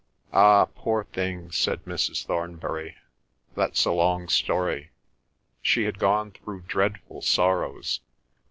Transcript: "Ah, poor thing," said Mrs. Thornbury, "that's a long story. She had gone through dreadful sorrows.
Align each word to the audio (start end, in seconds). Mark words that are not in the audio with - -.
"Ah, 0.33 0.65
poor 0.65 1.03
thing," 1.03 1.51
said 1.51 1.85
Mrs. 1.85 2.25
Thornbury, 2.25 2.95
"that's 3.53 3.85
a 3.85 3.91
long 3.91 4.29
story. 4.29 4.89
She 5.61 5.83
had 5.83 5.99
gone 5.99 6.31
through 6.31 6.61
dreadful 6.63 7.21
sorrows. 7.21 7.99